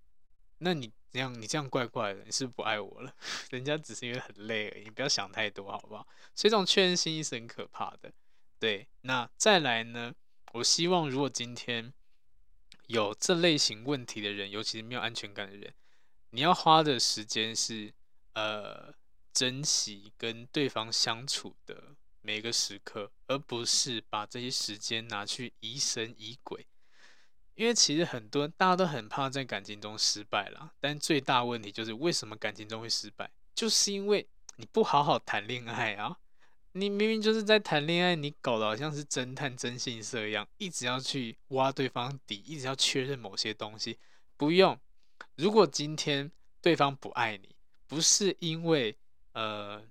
[0.58, 3.14] 那你这样你这样怪怪的，你是不爱我了？
[3.50, 6.06] 人家只是因为很累而已，不要想太多，好不好？
[6.34, 8.12] 所以这种确认心意是很可怕的。
[8.58, 10.14] 对，那再来呢？
[10.54, 11.92] 我希望如果今天
[12.86, 15.74] 有这类型问题的人，尤其是没有安全感的人，
[16.30, 17.92] 你要花的时间是
[18.34, 18.94] 呃
[19.32, 26.66] 珍惜跟对方相处的每个时刻，而不是把这些时间拿去疑神疑鬼。
[27.54, 33.30] 因为其实很多大家都很怕在感情中失败啦，但最大问题就是为什么感情中会失败？
[33.54, 36.16] 就是因为你不好好谈恋爱啊。
[36.72, 43.98] 你明明就是在谈恋爱，你搞得好像是侦探征信社一样，一直要去挖对方底，一直要确认某些东西。
[44.36, 44.76] 不用，
[45.36, 47.54] 如果今天对方不爱你，
[47.86, 48.96] 不是因为
[49.34, 49.84] 呃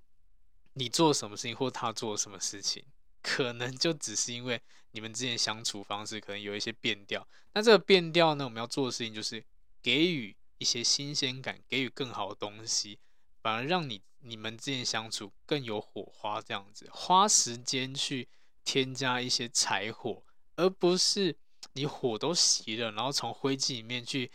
[0.74, 2.84] 你做什么事情或他做什么事情，
[3.22, 7.28] 可能就只是因为你们之间相处方式可能有一些变调。
[7.54, 9.44] 那这个变调呢，我们要做的事情就是
[9.82, 13.00] 给予一些新鲜感，给予更好的东西。
[13.42, 18.30] 反而让你你们之间相处更有火花，这样子花时间去
[18.64, 20.24] 添加一些柴火，
[20.56, 21.38] 而不是
[21.74, 24.32] 你火都熄了，然后从灰烬里面去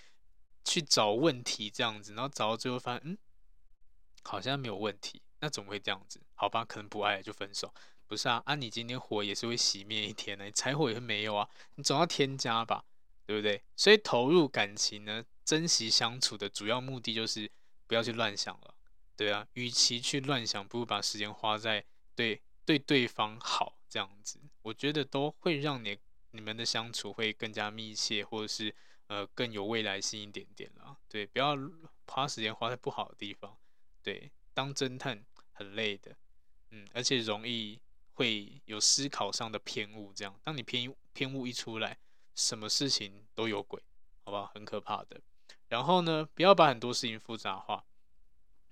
[0.62, 3.18] 去找问题这样子，然后找到最后发现，嗯，
[4.22, 6.20] 好像没有问题，那怎么会这样子？
[6.34, 7.72] 好吧，可能不爱就分手，
[8.06, 8.42] 不是啊？
[8.46, 12.84] 啊，你今天火也是会熄灭一天的，你柴火也会没有啊，你总要添加吧，
[13.26, 13.62] 对不对？
[13.76, 17.50] 所以投入感情呢，珍惜相处的主要目的就是
[17.86, 18.74] 不要去乱想了。
[19.16, 25.98] 对啊，与其去乱想，不如把时间花在对对对方好这样子，我觉得都会让你
[26.30, 28.74] 你们的相处会更加密切，或者是
[29.08, 30.96] 呃更有未来性一点点了。
[31.08, 31.56] 对，不要
[32.06, 33.56] 花时间花在不好的地方。
[34.02, 36.16] 对，当侦探很累的，
[36.70, 37.80] 嗯，而且容易
[38.14, 40.12] 会有思考上的偏误。
[40.12, 41.96] 这样，当你偏偏误一出来，
[42.34, 43.80] 什么事情都有鬼，
[44.24, 45.20] 好吧，很可怕的。
[45.68, 47.84] 然后呢，不要把很多事情复杂化。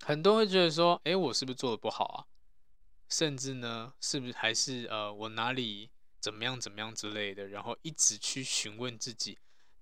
[0.01, 2.27] 很多人会觉得说，诶，我是不是做的不好啊？
[3.09, 7.47] 甚至呢，是不是还是呃，我哪里怎么样怎么样之类的？
[7.47, 9.39] 然后一直去询问自己，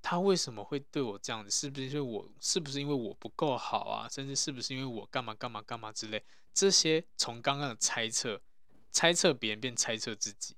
[0.07, 1.51] 他为什么会对我这样子？
[1.51, 4.07] 是不是因为我是不是因为我不够好啊？
[4.07, 6.23] 甚至是不是因为我干嘛干嘛干嘛之类？
[6.53, 8.43] 这些从刚刚的猜测，
[8.91, 10.55] 猜测别人变猜测自己，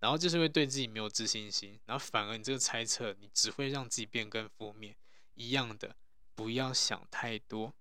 [0.00, 4.96] 然后就是会对自己没有自信心，然后反而你这个猜测，你只会让自己变更负面。
[5.34, 5.94] 一样的，
[6.34, 7.74] 不要想太多，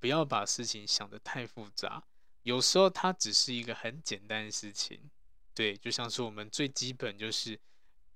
[0.00, 2.02] 不要把事情想得太复杂。
[2.44, 5.10] 有时候它只是一个很简单的事情，
[5.52, 7.60] 对，就像是我们最基本就是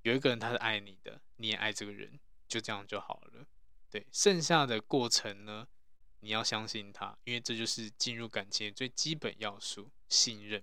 [0.02, 2.18] 有一个人他是爱你的，你也爱这个人，
[2.50, 3.46] 就这样就好了。
[3.88, 5.66] 对，剩下的过程呢，
[6.20, 10.62] 你要相信他，因为这就是进入感情的最基本要素——信任。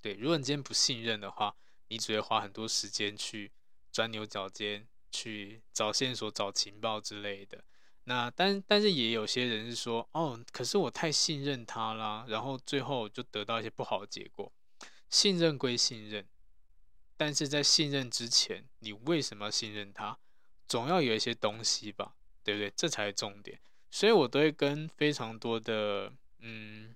[0.00, 1.56] 对，如果你今天不信任的话，
[1.88, 3.50] 你只会花很多时间去
[3.90, 4.86] 钻牛角尖。
[5.10, 7.64] 去找线索、找情报之类的。
[8.04, 14.52] 那但但是也有些人是说，哦，可是我太信任他啦，然后最后就得到一些不好的结果。
[15.08, 16.28] 信任归信任，
[17.16, 20.18] 但是在信任之前，你为什么要信任他？
[20.68, 22.72] 总要有一些东西吧，对不对？
[22.76, 23.58] 这才是重点。
[23.90, 26.94] 所以我都会跟非常多的嗯，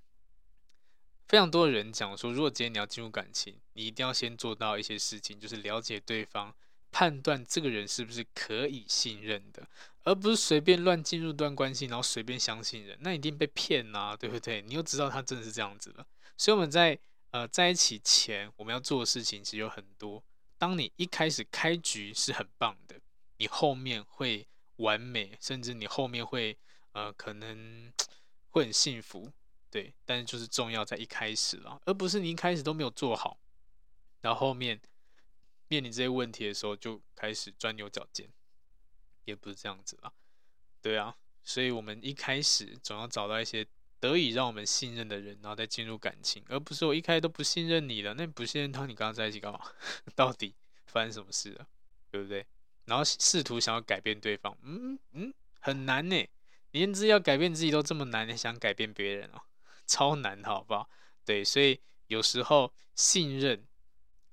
[1.27, 6.55] 非常多的人讲说，如果今天你要进入感情，你一定要先做到一些事情，就是了解对方。
[6.95, 9.67] 判断这个人是不是可以信任的，
[10.03, 14.61] 而不是随便乱进入段关系，然后随便相信人，那一定被骗呐、啊，对不对？
[14.61, 16.07] 你又知道他真的是这样子了。
[16.37, 16.99] 所以我们在
[17.31, 20.23] 呃在一起前，我们要做的事情其实有很多。
[20.59, 23.01] 当你一开始开局是很棒的，
[23.43, 26.57] 你后面会完美，甚至你后面会
[26.93, 27.93] 呃可能
[28.51, 29.33] 会很幸福，
[29.69, 29.93] 对。
[30.05, 33.41] 但是就是重要在一开始了，而不是你一开始都没有做好，
[34.21, 34.81] 然后后面。
[35.69, 38.29] 面临这些问题的时候，就开始钻牛角尖，
[39.25, 40.13] 也不是这样子啦。
[40.83, 43.67] 对啊，所以我们一开始总要找到一些
[43.99, 48.13] 得以让我们信任的人，然后再进入感情，而不是我一开始都不信任你了。
[48.13, 49.59] 那不信任他，你刚刚在一起干嘛？
[50.15, 51.67] 到底发生什么事了？
[52.11, 52.47] 对不对？
[52.85, 56.29] 然后试图想要改变对方，嗯嗯，很难呢。
[56.71, 59.43] 连自己要改变自己都这么难，你想改变别人哦，
[59.87, 60.89] 超难，好不好？
[61.25, 63.67] 对，所以有时候信任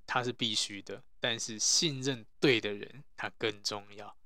[0.06, 1.02] 它是必须的。
[1.22, 4.16] 但是信任对的人，他更重要。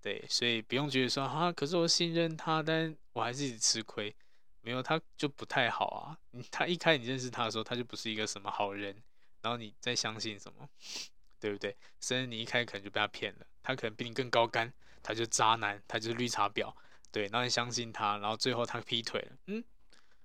[0.00, 4.14] 对，所以不用觉得说啊，可是我信任他，但我还是一直吃亏。
[4.60, 6.16] 没有，他就不太好啊。
[6.48, 8.94] 他一开始你认识他的时候，他就不是一个什么好人。
[9.42, 10.68] 然后你再相信什么，
[11.40, 11.76] 对不对？
[12.00, 14.72] 甚至你一开始可能就被他骗了，他可能比你更高干，
[15.02, 16.72] 他就是渣男，他就是绿茶婊。
[17.10, 19.64] 对，然后你相信他，然后最后他劈腿了，嗯，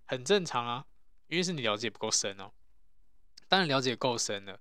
[0.06, 0.86] 很正常啊，
[1.28, 2.51] 因为是你了解不够深哦。
[3.47, 4.60] 当然了解够深了。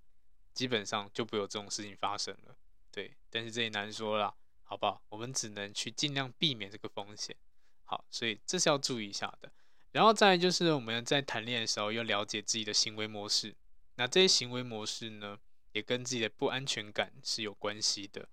[0.55, 2.57] 基本上就不会有这种事情发生了，
[2.93, 3.13] 对。
[3.29, 5.03] 但是这也难说了，好不好？
[5.09, 7.35] 我们只能去尽量避免这个风险。
[7.83, 9.51] 好，所以这是要注意一下的。
[9.91, 13.57] 然后再就是我们在谈恋爱的时候要了解自己的行为模式。
[13.97, 15.37] 那这些行为模式呢，
[15.75, 18.27] 也跟自己的不安全感是有关系的。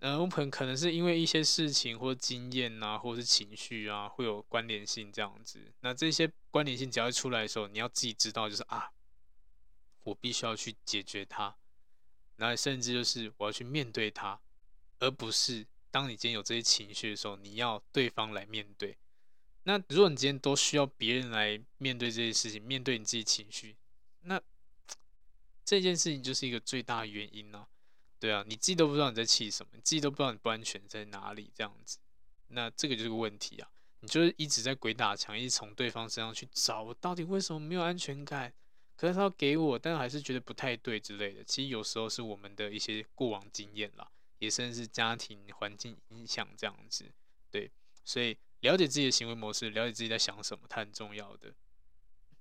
[0.00, 5.72] 呃，我可能是因为一些事情或经验啊，或者是情绪啊，会有关联性这样子。
[5.80, 8.90] 那这些关联性只要一出来的时候，你要自己知道，就是啊。
[10.04, 11.54] 我必须要去解决它，
[12.34, 14.40] 那甚至就是我要去面对它，
[14.98, 18.98] 而不是当你今天有这些情绪的时候，你要对方来面对。
[19.62, 23.76] 那如果你今天都需要别人来面对这些事情，面对你自己情绪，
[24.22, 24.42] 那
[25.64, 27.66] 这件事情就是一个最大原因呢、
[28.18, 31.98] 对啊，你自己都不知道你在气什么，你自己都不知道你不安全在哪里，这样子，
[32.48, 33.68] 那这个就是个问题啊！
[34.00, 38.52] 你就是一直在鬼打墙，一直从对方身上去找，我到底为什么没有安全感？
[38.96, 41.42] 可是他给我，但还是觉得不太对之类的。
[41.44, 44.08] 其实有时候是我们的一些过往经验啦，
[44.38, 47.10] 也甚至是家庭环境影响这样子。
[47.50, 47.70] 对，
[48.04, 51.52] 所以了解自己的行为模式，了解自己在想什么，它很重要的。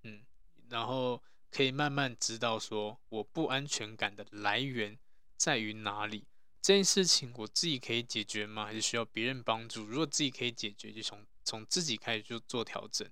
[0.03, 0.21] 嗯，
[0.69, 1.21] 然后
[1.51, 4.97] 可以慢慢知道说，我不安全感的来源
[5.35, 6.25] 在于哪里。
[6.61, 8.65] 这件事情我自己可以解决吗？
[8.65, 9.83] 还是需要别人帮助？
[9.83, 13.07] 如果自己可以解决，就从从自己开始就做调整。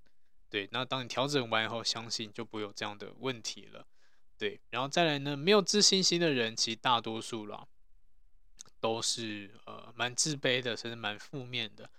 [0.49, 3.85] 对，那当你调整完以后，相信就不会有这样的问题了。
[4.37, 7.67] 对，然后再来呢，没有自信心的人，其实大多数啦，
[8.79, 11.89] 都是呃蛮自卑的，甚至蛮负面的，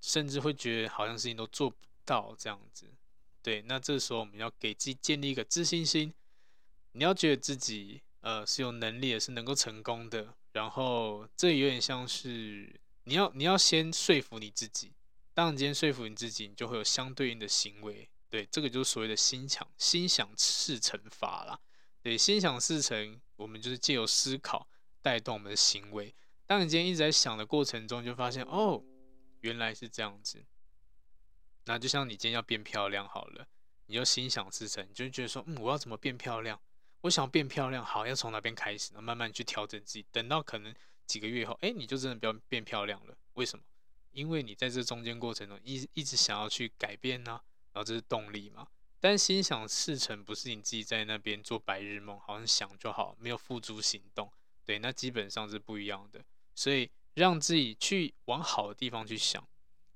[0.00, 2.92] 甚至会觉得好像事情都做不到这样子。
[3.42, 6.12] 对，那这时候我们要给自己建立一个自信心，
[6.92, 14.92] 你要觉得自己呃是有能力的，是能够成功的，然后这有点像是你要你要先说服你自己，
[15.32, 18.08] 当你今天说服你自己，你就会有相对应的行为。
[18.28, 21.58] 对，这个就是所谓的心想心想事成法啦。
[22.02, 24.68] 对，心想事成，我们就是借由思考
[25.02, 26.14] 带动我们的行为。
[26.46, 28.82] 当你今天一直在想的过程中，就发现哦，
[29.40, 30.44] 原来是这样子。
[31.64, 33.46] 那就像你今天要变漂亮好了，
[33.86, 36.60] 你就心想事成，你就觉得说，嗯，我要怎么变漂亮？
[37.02, 38.92] 我想变漂亮，好，要从哪边开始？
[39.00, 40.74] 慢慢去调整自己，等到可能
[41.06, 43.16] 几个月后，哎，你就真的变变漂亮了。
[43.34, 43.64] 为什么？
[44.12, 47.40] 因为你在这中间过程中一一直想要去改变呢、
[47.72, 48.66] 然后这是动力嘛。
[48.98, 54.30] 但心想事成不是你自己在那边做白日梦，好像想就好，没有付诸行动。
[54.66, 56.22] 对，那基本上是不一样的。
[56.54, 59.42] 所以让自己去往好的地方去想，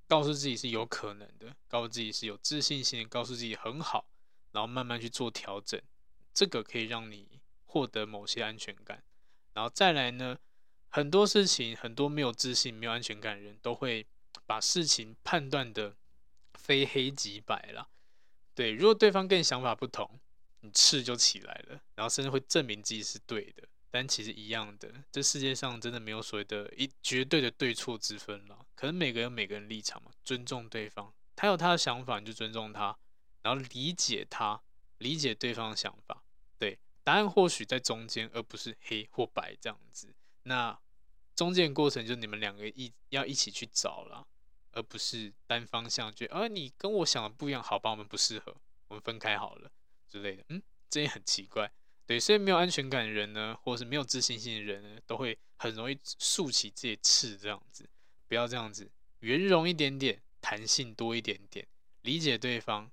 [0.06, 4.06] 告诉自己是有可能的，告诉自己是有自信心，告诉自己很好，
[4.52, 5.80] 然后慢慢去做调整。
[6.32, 9.02] 这个可以让你获得某些安全感，
[9.52, 10.38] 然后再来呢，
[10.88, 14.06] 很多事情，很多没有自信、没有安全感的人都会
[14.46, 15.96] 把事情判断的
[16.54, 17.88] 非黑即白啦。
[18.54, 20.20] 对，如果对方跟你想法不同，
[20.60, 28.66] 你刺就起来了，然后甚至会证明自己是对的，但其实一样的，这世界上真的没有所谓的一绝对的对错之分了。
[28.74, 32.98] 可能每个人有每个人立场嘛，尊重对方，他有他的想法，你就尊重他，
[33.42, 34.60] 然后理解他，
[34.98, 36.24] 理解对方的想法。
[36.58, 40.12] 对，答案或许在中间，而不是黑或白这样子。
[40.42, 40.76] 那
[41.36, 44.26] 中间过程就你们两个一要一起去找了，
[44.72, 48.56] 而不是单方向觉得，啊，你跟我想的不一样，好吧，我们不适合，
[48.88, 49.70] 我们分开好了
[50.08, 50.44] 之类的。
[50.48, 51.70] 嗯，这也很奇怪。
[52.06, 57.88] 对，所以没有安全感的人呢，或者是没有自信心的人呢，都会很容易竖起自己的刺这样子。
[58.28, 58.90] 不要这样子，
[59.20, 61.66] 圆融一点点，弹性多一点点，
[62.02, 62.90] 理解对方。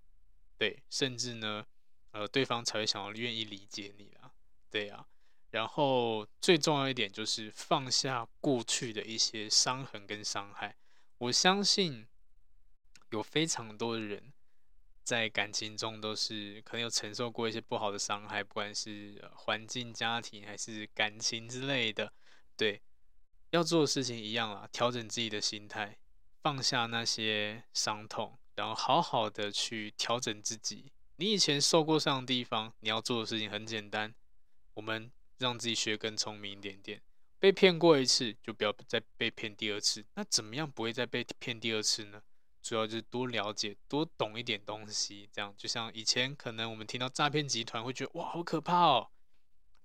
[0.57, 1.66] 对，甚至呢。
[2.14, 4.34] 呃，对方才会想要愿意理解你啦，
[4.70, 5.07] 对、啊。
[5.51, 10.76] 然后最重要一点就是放下过去的一些伤痕跟伤害。
[11.20, 12.05] 我相信
[13.12, 14.34] 有非常多的人
[15.12, 22.14] 在感情中都是可能有承受过一些不好的伤害，不管是环境、家庭还是感情之类的。
[22.55, 22.82] 对，
[23.49, 25.97] 要做的事情一样啦，调整自己的心态，
[26.41, 30.93] 放下那些伤痛，然后好好的去调整自己。
[31.18, 34.16] 你以前受过伤的地方，你要做的事情很简单，
[34.76, 37.01] 我们让自己学更聪明一点点。
[37.38, 40.05] 被骗过一次，就不要再被骗第二次。
[40.14, 42.22] 那怎么样不会再被骗第二次呢？
[42.62, 45.30] 主要就是多了解、多懂一点东西。
[45.32, 49.12] 这样就像以前可能我们听到诈骗集团会觉得哇，好可怕哦，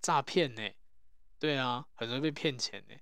[0.00, 0.70] 诈骗呢？
[1.38, 2.94] 对啊，很容易被骗钱呢。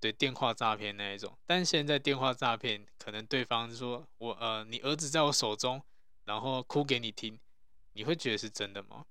[0.00, 1.38] 对，电话诈骗那一种。
[1.46, 5.82] 但现在电话诈骗，可能对方说我呃，你儿子在我手中，
[6.24, 7.38] 然后哭给你听。
[7.92, 9.04] 你会觉得是真的吗？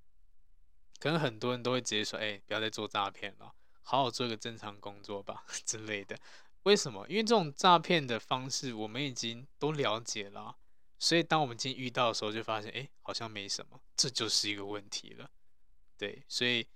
[0.99, 3.53] 可能很多人都会直接说：“哎，不要再做诈骗了，
[3.83, 6.17] 好好做个正常工作吧 之类的。”
[6.63, 7.05] 为什么？
[7.07, 10.55] 因为这种诈骗的方式我们已经都了解了，
[10.99, 15.29] 所以当我们今天遇到的时候，就发现：“哎，好像没什么。”这就是一个问题了。
[15.97, 16.67] 对，所以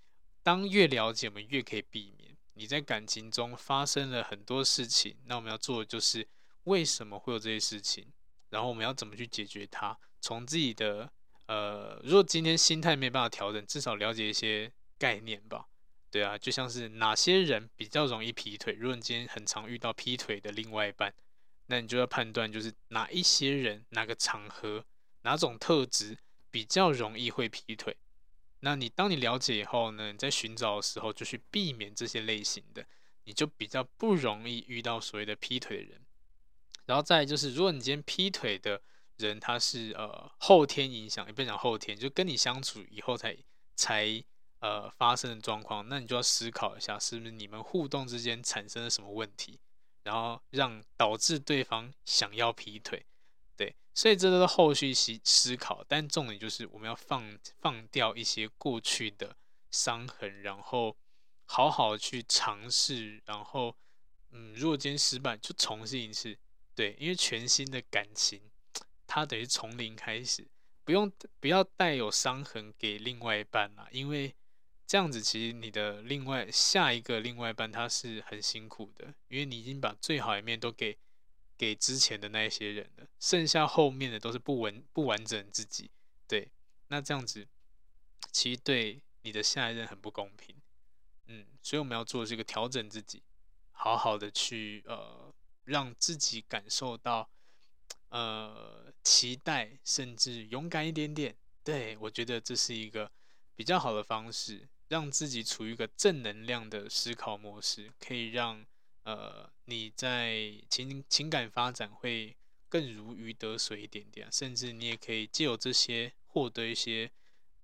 [0.41, 2.35] 当越了解，我们越可以避免。
[2.53, 6.27] 你在感情中发生了很多事情，那我们要做的就是
[6.63, 8.07] 为什么会有这些事情，
[8.49, 11.11] 然后我们要怎么去解决它，从自己的。
[11.47, 15.67] 呃，如果今天心态没办法调整，至少了解一些概念吧。
[16.15, 18.71] 对啊，就像是哪些人比较容易劈腿。
[18.79, 21.13] 如果你今天很常遇到劈腿的另外一半，
[21.65, 24.85] 那你就要判断，就是哪一些人、哪个场合、
[25.23, 26.17] 哪种特质
[26.49, 27.97] 比较容易会劈腿。
[28.61, 32.85] 那你当你了解以后呢，你在寻找的时候就去避免这些类型的，
[33.25, 36.01] 你就比较不容易遇到所谓的劈腿的人。
[36.85, 38.81] 然后再就是，如果你今天劈腿的。
[39.17, 43.33] 人他是呃后天影响，也不讲后天，就跟你相处以后才
[43.73, 44.21] 才
[44.59, 49.59] 呃发生的状况，那你就要思考一下，是不是你们互动之间产生了什么问题，
[50.03, 53.05] 然后让导致对方想要劈腿，
[53.55, 59.35] 对，所以这都是后续思思考，但重点就是我们要放放掉一些过去的
[59.71, 60.95] 伤痕，然后
[61.45, 63.75] 好好去尝试，然后
[64.31, 66.37] 嗯，如果今天失败，就重新一次，
[66.73, 68.41] 对，因为全新的感情。
[69.07, 70.47] 它等于从零开始，
[70.83, 74.35] 不用不要带有伤痕给另外一半啦，因为
[74.87, 80.97] 这样子其实你的另外下一个另外一半他是很辛苦的，因为你已经把最好一面都给
[81.57, 85.89] 给之前的那一些人了，剩下后面的都是不完不完整自己，
[86.27, 86.51] 对，
[86.89, 87.47] 那这样子
[88.31, 90.55] 其实对你的下一任很不公平，
[91.27, 93.23] 嗯，所以我们要做的是一个调整自己，
[93.71, 95.33] 好好的去呃
[95.63, 97.29] 让自己感受到。
[98.09, 103.11] 呃，期待甚至勇敢一点点，对，我觉得这是一个
[103.55, 104.69] 比较好的方式。
[104.87, 108.65] 让自己处于一个正能量的思考模式，可以让
[109.03, 112.35] 呃你在情情感发展会
[112.69, 117.09] 更如鱼得水一点点，甚至你也可以借由这些获得一些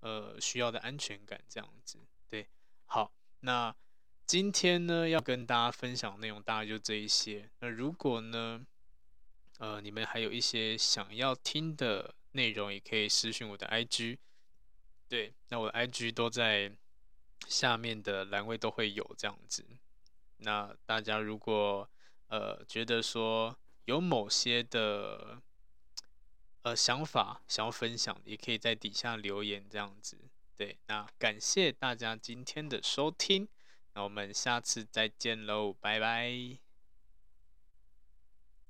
[0.00, 1.98] 呃需要的安全感，这样子。
[2.28, 2.48] 对，
[2.86, 3.74] 好，那
[4.26, 7.50] 今天呢要跟大家分享内容大概就这一些。
[7.60, 8.64] 那如果呢，
[9.58, 14.18] 呃，你们还有一些想要听的内容，也可以私讯我的 IG。
[15.08, 16.72] 对，那我的 IG 都在
[17.46, 19.64] 下面的栏位都会有这样子。
[20.38, 21.88] 那大家如果
[22.28, 25.40] 呃觉得说有某些的
[26.62, 30.18] 呃想法想要分享，也可以在底下留言这样子。
[30.56, 33.48] 对，那感谢大家今天的收听，
[33.94, 36.61] 那我们下次再见喽，拜拜。